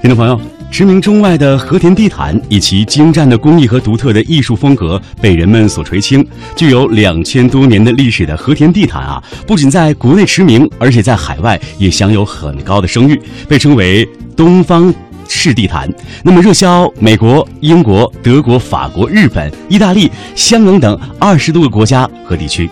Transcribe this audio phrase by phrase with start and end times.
[0.00, 6.26] 听众朋友，驰名中外的和田地毯以其精湛的工艺和独特的艺术风格被人们所垂青。
[6.56, 14.92] 具有两千多年的历史的和田地毯啊，不仅在国内驰名，而且在海外也享有很高的声誉，被称为“东方
[15.28, 15.86] 式地毯”。
[16.24, 22.70] 那么热销美国、英国、德国、法国、日本、意大利、香港等二十多个国家和地区。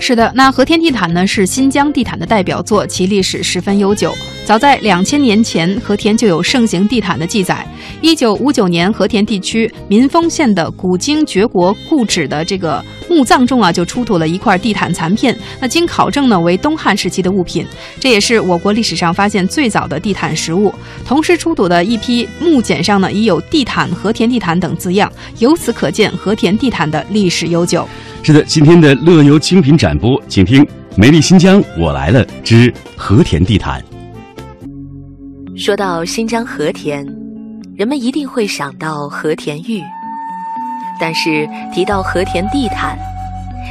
[0.00, 4.12] 是的，那和田地毯呢是新疆地毯的代表作，其历史十分悠久。
[4.44, 7.64] 早在两千年前，和田就有盛行地毯的记载。
[8.00, 15.38] 一九五九年，和田地区民丰县的古经绝国故址的这个墓葬中啊，就出土了一块地毯残片。
[15.60, 17.64] 那经考证呢，为东汉时期的物品，
[18.00, 20.74] 这也是我国历史上发现最早的地毯实物。
[21.06, 27.88] 同时出土的一批木简上呢，已有“地毯”“和田地毯”等字样，由此可见和田地毯的历史悠久。
[28.24, 30.64] 是的，今天的乐游品展播，请听
[30.96, 33.82] 《美丽新疆我来了之和田地毯》。
[35.56, 37.06] 说到新疆和田，
[37.76, 39.80] 人们一定会想到和田玉，
[41.00, 42.98] 但是提到和田地毯，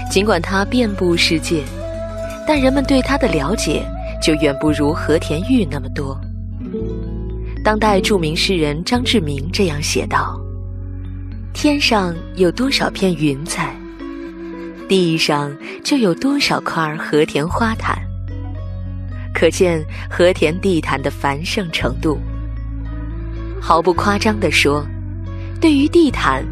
[0.10, 1.64] 尽管它遍布世界，
[2.48, 3.84] 但人们对它的了解
[4.22, 6.18] 就远不如和田玉那么多。
[7.64, 10.40] 当代著名诗人张志明这样写道
[11.54, 13.76] ：“天上有多少片云彩？”
[14.92, 15.50] 地上
[15.86, 17.98] 就有多少块和田花毯，
[19.34, 22.20] 可见和田地毯的繁盛程度。
[23.62, 24.86] 毫不夸张地说，
[25.62, 26.44] 对于地毯，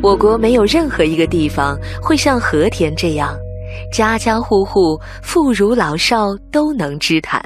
[0.00, 3.36] 我国没有任何一个地方会像和田这样，
[3.92, 7.44] 家家户户妇孺老少都能织毯。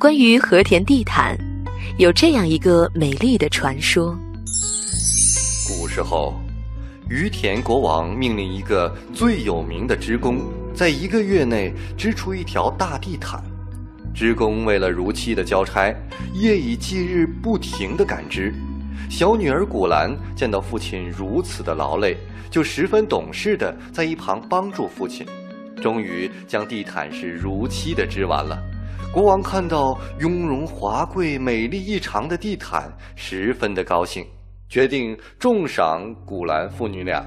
[0.00, 1.38] 关于和田地毯，
[1.98, 4.18] 有这样一个美丽的传说：
[5.68, 6.34] 古时候。
[7.10, 10.40] 于田国王命令一个最有名的织工，
[10.74, 13.42] 在一个月内织出一条大地毯。
[14.14, 15.94] 织工为了如期的交差，
[16.32, 18.54] 夜以继日不停地赶织。
[19.10, 22.16] 小女儿古兰见到父亲如此的劳累，
[22.50, 25.26] 就十分懂事的在一旁帮助父亲，
[25.82, 28.58] 终于将地毯是如期的织完了。
[29.12, 34.24] 国王看到雍容华贵、美丽异常的地毯，十分的高兴。
[34.68, 37.24] 决定重赏古兰父女俩，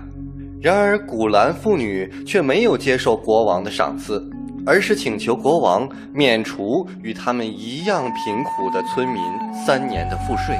[0.61, 4.21] 然而古兰父女却没有接受国王的赏赐，
[4.65, 9.21] 而是请求国王免除与他们一样贫苦的村民
[9.65, 10.57] 三年的赋税。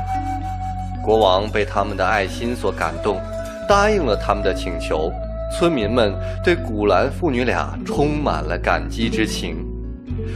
[1.04, 3.20] 国王被他们的爱心所感动，
[3.68, 5.12] 答应了他们的请求。
[5.58, 6.14] 村民们
[6.44, 9.66] 对古兰父女俩充满了感激之情，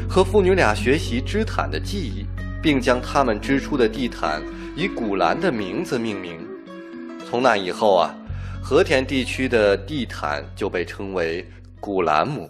[0.09, 2.25] 和父女俩学习织毯的技艺，
[2.61, 4.41] 并将他们织出的地毯。
[4.73, 6.39] 以古兰的名字命名，
[7.29, 8.15] 从那以后啊，
[8.63, 11.45] 和田地区的地毯就被称为
[11.81, 12.49] 古兰木。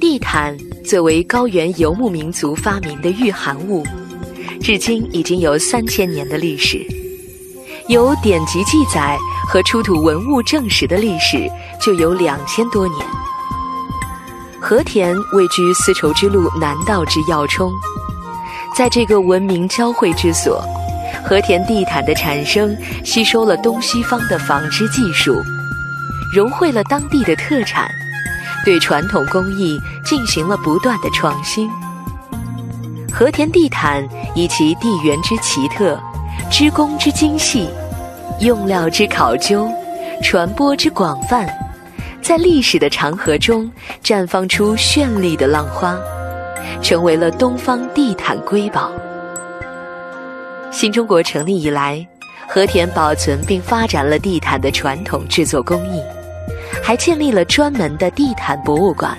[0.00, 3.86] 地毯作为高原游牧民族发明的御寒物，
[4.60, 6.84] 至今已经有三千年的历史。
[7.88, 9.16] 有典籍记载
[9.46, 11.48] 和出土文物证实的历史
[11.80, 13.06] 就有两千多年。
[14.62, 17.72] 和田位居丝绸之路南道之要冲。
[18.76, 20.64] 在这个文明交汇之所，
[21.24, 22.74] 和田地毯的产生
[23.04, 25.34] 吸收了东西方的纺织技术，
[26.32, 27.90] 融汇了当地的特产，
[28.64, 31.68] 对传统工艺进行了不断的创新。
[33.12, 36.00] 和田地毯以其地缘之奇特、
[36.50, 37.68] 织工之精细、
[38.40, 39.68] 用料之考究、
[40.22, 41.46] 传播之广泛，
[42.22, 43.70] 在历史的长河中
[44.02, 45.98] 绽放出绚丽的浪花。
[46.80, 48.92] 成为了东方地毯瑰宝。
[50.70, 52.06] 新中国成立以来，
[52.48, 56.00] 和田保存并发展了地毯的传统制作工艺，
[56.82, 59.18] 还建立了专门的地毯博物馆。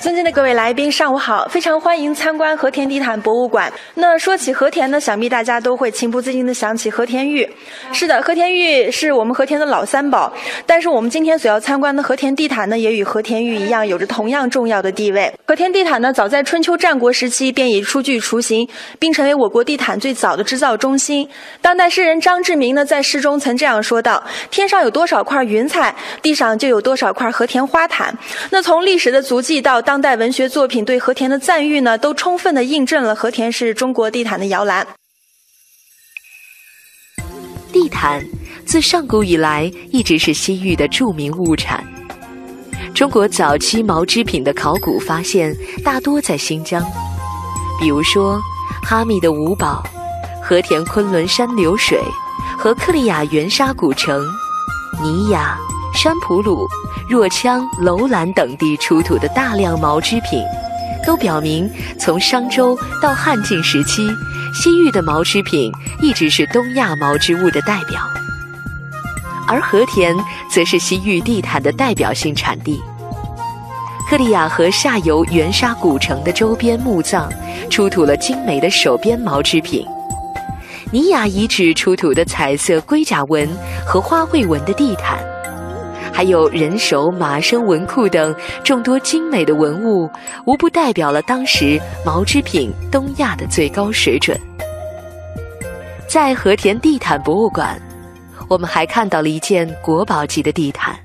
[0.00, 1.48] 尊敬的各位来宾，上午好！
[1.50, 3.70] 非常欢迎参观和田地毯博物馆。
[3.94, 7.48] 那说起和田呢，想必大家都会情不自禁地想起和田玉。
[7.92, 10.32] 是的，和田玉是我们和田的老三宝。
[10.64, 15.34] 但是我们今天所要参观的和田地毯呢，也与和田玉一样，有着同样重要的地位。
[15.44, 18.68] 和田地毯呢，早在春秋战国时期便已初具雏形，
[19.00, 21.28] 并成为我国地毯最早的制造中心。
[21.60, 25.92] 当代诗人张志明呢，在诗中曾这样说道：“天上有多少块云彩，
[26.22, 28.16] 地上就有多少块和田花毯。”
[28.50, 34.86] 那从历史的足迹到当代文学作品对和田的赞誉呢，都充分的印证了和田是中国地毯的摇篮。
[37.72, 38.22] 地毯
[38.66, 41.82] 自上古以来一直是西域的著名物产。
[42.94, 46.84] 中国早期毛织品的考古发现大多在新疆，
[47.80, 48.38] 比如说
[48.82, 49.82] 哈密的五宝、
[50.42, 51.98] 和田昆仑山流水
[52.58, 54.22] 和克里亚原沙古城、
[55.02, 55.56] 尼雅、
[55.98, 56.64] 山普鲁。
[57.08, 60.40] 若羌、楼兰等地出土的大量毛织品，
[61.04, 61.68] 都表明
[61.98, 64.08] 从商周到汉晋时期，
[64.54, 68.00] 西域的毛织品一直是东亚毛织物的代表，
[69.48, 70.14] 而和田
[70.48, 72.80] 则是西域地毯的代表性产地。
[74.08, 77.28] 克里雅河下游圆沙古城的周边墓葬
[77.68, 79.84] 出土了精美的手编毛织品，
[80.92, 83.48] 尼雅遗址出土的彩色龟甲纹
[83.84, 85.18] 和花卉纹的地毯，
[86.18, 88.34] 还有人手马生文库等
[88.64, 90.10] 众多精美的文物，
[90.46, 94.36] 无不代表了当时毛织品东亚的最高水准。
[96.08, 97.80] 在和田地毯博物馆，
[98.48, 100.98] 我们还看到了一件国宝级的地毯。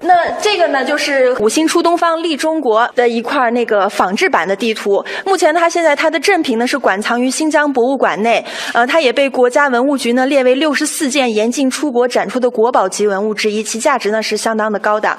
[0.00, 5.04] 那这个呢，就是五星出东方利中国的一块那个仿制版的地图。
[5.26, 15.18] 目前它现在它的正品呢是馆藏于新疆博物馆内，呃，它也被国家文物局呢列为六十四件严禁出国展出的国宝级文物之一，其价值呢是相当的高的。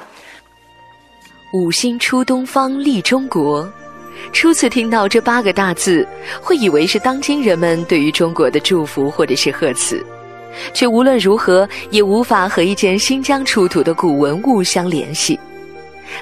[1.52, 3.68] 五星出东方利中国，
[4.32, 6.06] 初次听到这八个大字，
[6.40, 10.02] 会以为是当今人们对于中国的祝福或者是贺词。
[10.72, 15.38] 却无论如何也无法和一件新疆出土的古文物相联系，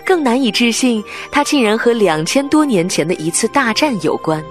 [0.04, 4.42] 更难以置信它竟然和两千多年前的一次大战有关。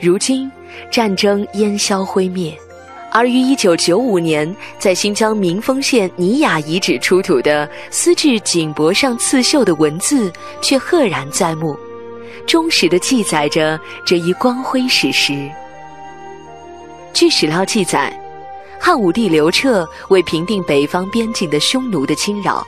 [0.00, 0.50] 如今，
[0.90, 2.52] 战争烟消灰灭，
[3.10, 10.30] 而于一九九五年在新疆民丰县尼雅遗址出土的丝质锦帛上刺绣的文字
[10.60, 11.78] 却赫然在目，
[12.46, 15.48] 忠实地记载着这一光辉史实。
[17.12, 18.12] 据史料记载。
[18.86, 22.62] 汉武帝刘彻为平定北方边境的匈奴的侵扰，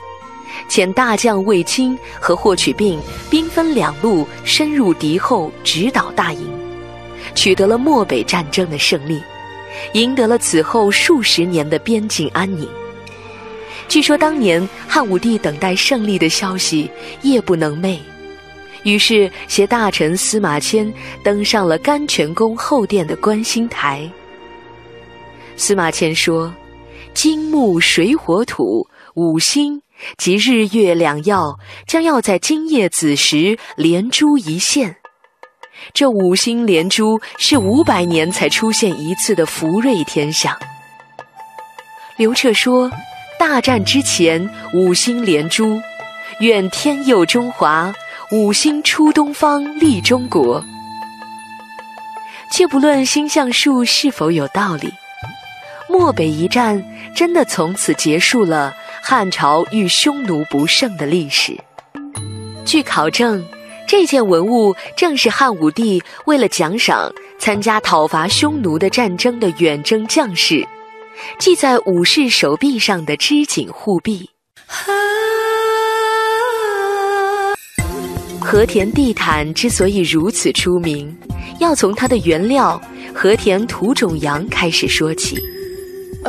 [0.67, 2.99] 遣大将卫青和霍去病
[3.29, 6.49] 兵分两路深入敌后，直捣大营，
[7.35, 9.21] 取得了漠北战争的胜利，
[9.93, 12.67] 赢得了此后数十年的边境安宁。
[13.87, 16.89] 据说当年汉武帝等待胜利的消息
[17.21, 17.99] 夜不能寐，
[18.81, 20.91] 于是携大臣司马迁
[21.23, 24.09] 登上了甘泉宫后殿的观星台。
[25.57, 26.53] 司马迁说
[27.15, 29.81] ：“金木水火土五星
[30.17, 31.57] 及日月两曜
[31.87, 34.95] 将要在今夜子时连珠一现。
[35.93, 40.55] 这五星连珠是五百年才出现一次的福瑞天象。”
[42.17, 42.89] 刘彻说
[43.39, 45.81] ：“大战之前五星连珠，
[46.39, 47.91] 愿天佑中华，
[48.31, 50.63] 五星出东方利中国。”
[52.53, 54.93] 却不论星象术是否有道理。
[55.89, 56.83] 漠北一战
[57.15, 61.57] 真的从此结束了汉朝遇匈奴不胜的历史。
[62.65, 63.43] 据考证，
[63.87, 70.67] 这件文物正是汉武帝为了奖赏参加讨伐匈奴的战争的远征将士，
[71.39, 74.29] 系在武士手臂上的织锦护臂。
[78.41, 81.17] 和田地毯之所以如此出名，
[81.59, 82.81] 要从它的原料
[83.13, 85.41] 和田土种羊开始说起。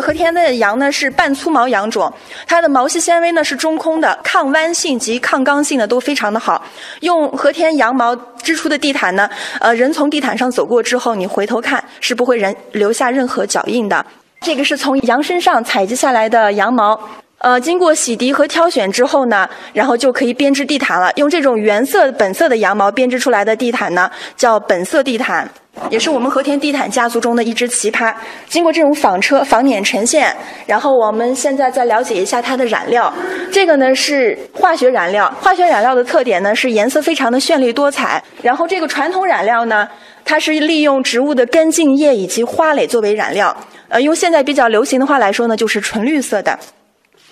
[0.00, 2.12] 和田的羊呢是半粗毛羊种，
[2.46, 6.64] 它的毛细纤维呢是中空的，抗弯性及抗刚性呢都非常的好。
[7.00, 9.28] 用和田羊毛织出的地毯呢，
[9.60, 14.04] 呃，人从地毯上走过之后，你回头看是不会人留下任何脚印的。
[14.40, 16.98] 这个是从羊身上采集下来的羊毛，
[17.38, 21.12] 呃，经过洗涤和挑选之后呢，然后就可以编织地毯了。
[21.16, 25.48] 用这种原色本色的羊毛编织出来的地毯呢，叫本色地毯。
[25.91, 28.15] 也是我们和田地毯家族中的一只奇葩。
[28.47, 30.35] 经过这种纺车、纺捻呈现，
[30.67, 33.13] 然后我们现在再了解一下它的染料。
[33.51, 38.23] 这个呢是化学染料，化学染料的特点呢是颜色非常的绚丽多彩。
[38.43, 39.89] 然后这个传统染料呢，
[40.25, 43.56] 它是利用植物的根茎叶以及花蕾作为染料。
[43.89, 46.58] 呃，用现在比较流行的话来说呢，就是纯绿色的。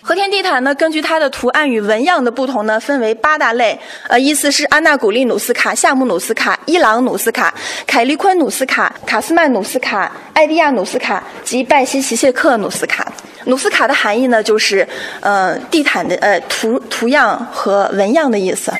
[0.07, 3.77] 和田地毯呢，根据它的图案与纹样的不同呢，分为八大类。
[4.07, 7.53] 呃，意思是安娜古利努斯卡、夏木努斯卡、伊朗努斯卡、
[7.89, 13.13] 凯利昆努斯卡、卡斯曼努斯卡、艾迪亚努斯卡及拜西奇谢克努斯卡。
[13.47, 14.87] 努斯卡的含义呢，就是
[15.19, 18.73] 呃地毯的呃图图样和纹样的意思。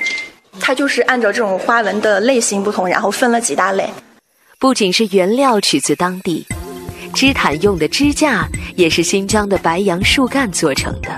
[0.61, 3.91] 它就是按照这种花纹的类型不同，然后分了几大类。
[4.61, 6.47] 不仅是原料取自当地。
[7.17, 11.09] 织毯用的支架也是新疆的白杨树干做成的。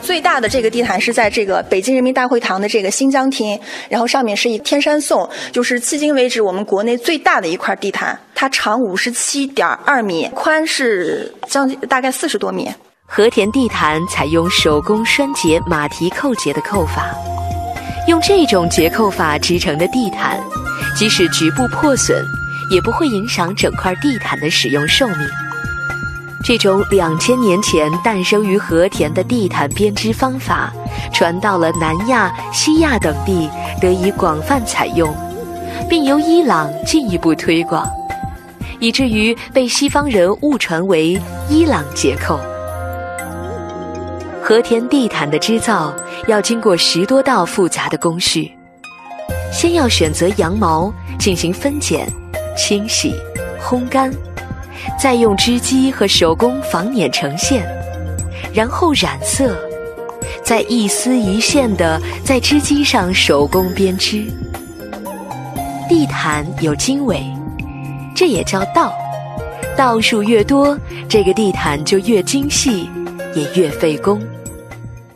[0.00, 8.16] 最大的这个地毯是在这个北京人民大会堂的这个新疆厅，然后上面是一天山颂，就是迄今为止我们国内最大的一块地毯。
[8.36, 12.70] 它长五十七点二米，宽是将近大概四十多米。
[13.04, 17.12] 和田地毯采用手工拴结马蹄扣结的扣法，
[18.06, 20.38] 用这种结扣法织成的地毯，
[20.94, 22.16] 即使局部破损，
[22.70, 25.18] 也不会影响整块地毯的使用寿命。
[26.44, 30.72] 这种两千年前诞生于和田的地毯编织方法，
[31.12, 35.14] 传到了南亚、西亚等地，得以广泛采用，
[35.90, 37.86] 并由伊朗进一步推广，
[38.78, 42.40] 以至于被西方人误传为伊朗结扣。
[44.40, 45.92] 和田地毯的织造
[46.26, 48.50] 要经过十多道复杂的工序，
[49.52, 52.10] 先要选择羊毛进行分拣、
[52.56, 53.14] 清洗、
[53.60, 54.10] 烘干。
[54.98, 57.66] 再用织机和手工纺捻成线，
[58.52, 59.56] 然后染色，
[60.42, 64.24] 再一丝一线的在织机上手工编织。
[65.88, 67.22] 地毯有经纬，
[68.14, 68.92] 这也叫道，
[69.76, 72.90] 道数越多，这个地毯就越精细，
[73.34, 74.20] 也越费工。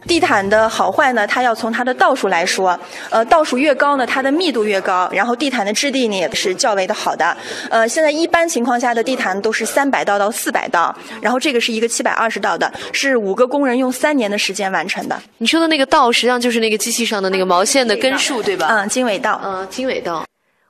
[0.07, 2.79] 地毯的好坏呢，它要从它的道数来说，
[3.11, 7.37] 呃，道数越高呢，它的密度越高，然后地毯的质地呢也是较为的好的。
[7.71, 15.21] 呃，现在一般情况下的地毯都是三百道到四百道，然后这个是一个七百二十道的，是五个工人用三年的时间完成的。
[15.39, 18.67] 你说的那个道，实际上就是那个机器上的那个毛线的根数，对吧？
[18.71, 19.41] 嗯，经纬道。
[19.45, 20.25] 嗯，经纬道。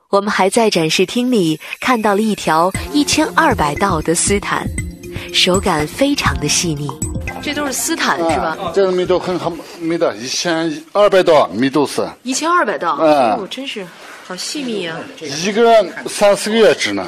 [0.09, 4.63] 我们还在展示厅里看到了一条一千二百道的丝毯，
[5.33, 6.87] 手感非常的细腻。
[7.43, 8.57] 这都是丝毯是吧？
[8.73, 12.07] 这个密度很好，密的，一千二百道密度是。
[12.23, 13.85] 一千二百道，哦，真是
[14.25, 14.97] 好细密啊！
[15.19, 17.05] 一个人三四个月织呢。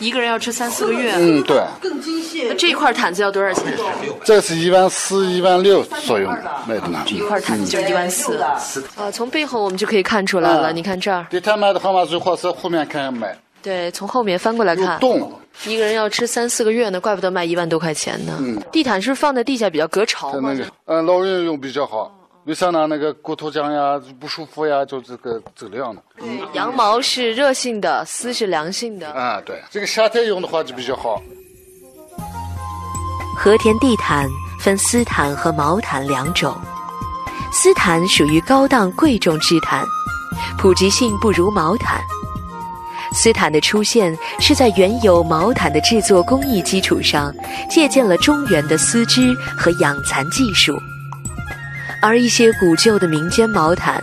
[0.00, 1.12] 一个人要织三四个月。
[1.14, 1.62] 嗯，对。
[1.80, 2.46] 更精细。
[2.48, 3.64] 那这块毯子要多少钱？
[4.24, 6.28] 这是一万四、一万六左右
[6.66, 7.04] 卖的呢。
[7.06, 8.38] 一块毯子就一万四。
[8.96, 10.72] 啊，从背后我们就可以看出来了。
[10.72, 11.24] 你看这儿。
[11.30, 13.38] 地毯卖的话嘛，最好是后面看卖。
[13.62, 14.98] 对，从后面翻过来看。
[15.00, 15.32] 洞。
[15.66, 18.36] 一个人要吃三四个月呢，怪不得卖一万多块钱呢。
[18.40, 18.62] 嗯。
[18.72, 20.56] 地毯是放在地下比较隔潮吗？
[20.86, 22.10] 嗯，老人用比较好。
[22.46, 22.86] 为啥呢？
[22.86, 26.02] 那个骨头僵呀，不舒服呀，就这个这样的。
[26.22, 29.10] 嗯，羊毛是热性的，丝是凉性的。
[29.10, 31.20] 啊，对，这个夏天用的话就比较好。
[33.36, 34.26] 和田地毯
[34.58, 36.56] 分丝毯和毛毯两种，
[37.52, 39.84] 丝毯属于高档贵重织毯，
[40.56, 42.00] 普及性不如毛毯。
[43.12, 47.34] 丝毯的出现是在原有毛毯的制作工艺基础上，
[47.68, 50.78] 借鉴了中原的丝织和养蚕技术。
[52.00, 54.02] 而一些古旧的民间毛毯，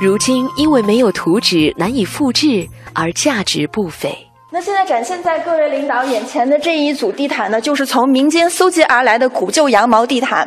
[0.00, 4.16] 如今因为没有图纸难以复制，而价值不菲。
[4.50, 10.46] 那现在展现在各位领导眼前的这一组地毯呢，就是从民间搜集而来的古旧羊毛地毯，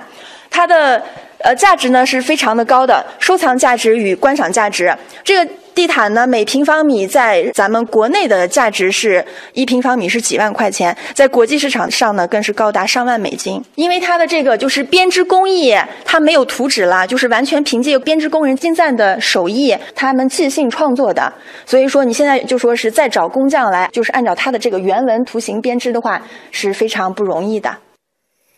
[0.49, 1.03] 它的
[1.39, 4.95] 呃价值呢是非常的高的，收藏价值与观赏价值。
[5.23, 5.51] 这个。
[5.79, 13.63] 地毯呢，每平方米在咱们国内的价值是一平方米是几万块钱，在国际市场上呢，更是高达上万美金。
[13.75, 21.31] 因为它的这个就是编织工艺，它没有图纸了，就是完全凭借编织工人精湛的手艺，他们即兴创作的。
[21.65, 26.21] 所以说，你现在就说是再找工匠来，就是按照它的这个原文图形编织的话，
[26.51, 27.73] 是非常不容易的。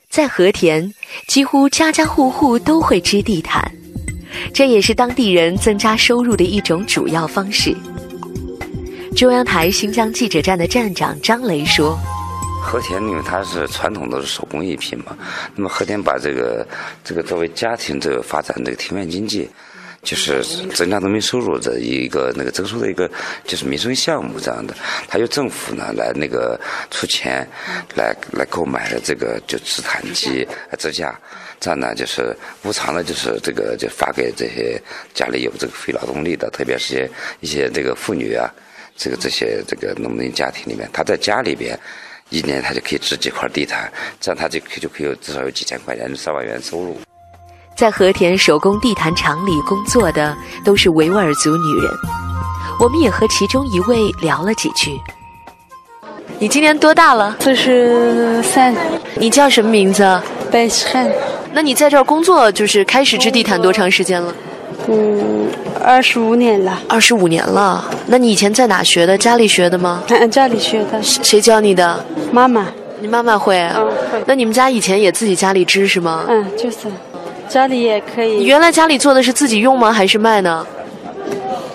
[0.09, 0.91] 在和田，
[1.27, 3.71] 几乎家家户户都会织地毯。
[4.53, 7.75] 这也是当地人增加收入的一种主要方式。
[9.15, 11.99] 中央台新疆记者站的站长张雷说
[12.63, 15.17] ：“和田因为它是传统都是手工艺品嘛，
[15.55, 16.65] 那么和田把这个
[17.03, 19.49] 这个作为家庭这个发展这个庭院经济，
[20.01, 20.41] 就是
[20.73, 23.09] 增加农民收入的一个那个增收的一个
[23.45, 24.73] 就是民生项目这样的。
[25.09, 27.45] 它由政府呢来那个出钱
[27.95, 30.47] 来来购买了这个就织毯机
[30.79, 31.13] 支架。”
[31.61, 34.81] 这样呢，就是无偿的，就是这个就发给这些
[35.13, 38.49] 家里有这个非劳动力的，特别是些一些这个妇女啊，
[38.97, 41.79] 这个这些这个农民家庭里面，他在家里边
[42.29, 46.97] 一年他就可以织几块地毯，这样他就可就可以有至少有几千块钱、上万元收入。
[47.77, 51.91] 在和田手工地毯厂里工作的都是维吾尔族女人，
[52.79, 54.99] 我们也和其中一位聊了几句。
[56.39, 57.37] 你今年多大了？
[57.39, 58.75] 四十三。
[59.15, 60.03] 你叫什么名字？
[60.51, 61.11] 白希汉。
[61.53, 64.33] 那你在这儿工作，就是开始织地毯多长时间了？
[64.87, 65.47] 嗯，
[65.83, 66.81] 二十五年了。
[66.87, 67.85] 二十五年了。
[68.07, 69.17] 那你以前在哪学的？
[69.17, 70.01] 家里学的吗？
[70.09, 71.01] 嗯， 家里学的。
[71.03, 72.03] 谁教你的？
[72.31, 72.67] 妈妈。
[72.99, 73.59] 你妈妈会？
[73.75, 74.23] 嗯，会。
[74.25, 76.25] 那你们家以前也自己家里织是吗？
[76.27, 76.87] 嗯，就是，
[77.47, 78.37] 家里也可以。
[78.37, 79.91] 你原来家里做的是自己用吗？
[79.91, 80.65] 还是卖呢？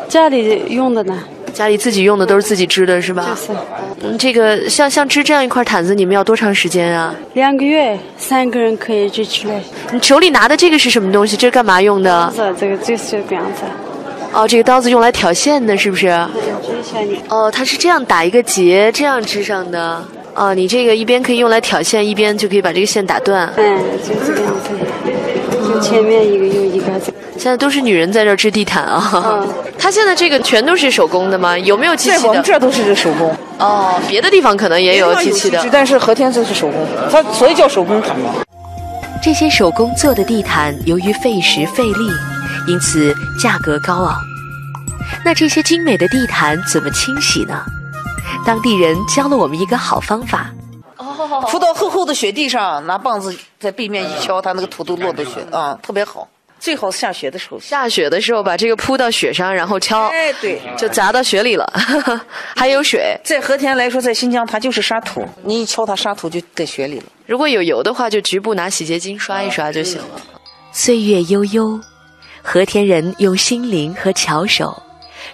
[0.09, 1.23] 家里用的呢。
[1.57, 3.25] 家里自己用的都是自己织的是吧？
[3.31, 3.59] 就是。
[4.03, 7.15] 嗯，这个像像织这样一块毯子，你们要多长时间啊？
[7.33, 9.59] 两个月，三个人可以织出来。
[9.91, 11.35] 你手里拿的这个是什么东西？
[11.35, 12.31] 这是干嘛用的？
[12.37, 13.63] 刀子，这个就是这个样子。
[14.35, 16.09] 哦，这个刀子用来挑线的，是不是？
[16.09, 20.05] 织哦，它是这样打一个结，这样织上的。
[20.35, 23.51] 哦，你这个一边可以用来挑线，一边就可以把这个线打断。
[23.57, 25.16] 嗯，就这个样子。
[25.77, 26.87] 就前面一个又一个。
[27.39, 29.11] 现在都是女人在这织地毯啊。
[29.13, 29.49] 嗯。
[29.79, 31.57] 它现在这个全都是手工的吗？
[31.59, 32.29] 有没有机器的？
[32.29, 33.35] 我们这都是手工。
[33.59, 38.31] 哦，别的地方可能也有机器的，但是和田这是手工，它所以叫手工毯嘛。
[39.23, 42.11] 这些手工做的地毯，由于费时费力，
[42.67, 44.17] 因此价格高昂。
[45.25, 47.55] 那这些精美的地毯怎么清洗呢？
[48.47, 50.51] 当地人教了我们一个好方法。
[51.31, 56.29] 哦，铺到厚厚的雪地上，拿棒子在背面一敲，它那个土都落到雪啊，特别好。
[56.59, 61.71] 最好下雪的时候，下雪的时候把这个铺到雪上，然后敲，哎，对，就砸到雪里了，
[62.57, 63.15] 还有水。
[63.23, 67.05] 在和田来说，在新疆它就是沙土，你一敲它，沙土就在雪里了。
[67.27, 70.21] 如果有油的话，就局部拿洗洁精刷一刷就行了。
[70.73, 71.79] 岁月悠悠，
[72.43, 74.83] 和田人用心灵和巧手，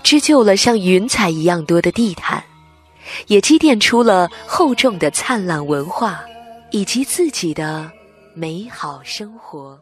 [0.02, 2.42] 织就了像云彩一样多的地毯，
[3.26, 6.20] 也积淀出了厚重的灿烂文化，
[6.70, 7.90] 以及自己的
[8.34, 9.78] 美好生活。